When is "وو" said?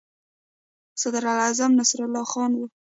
2.55-2.65